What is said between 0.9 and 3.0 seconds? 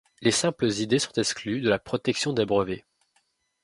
sont exclues de la protection des brevets.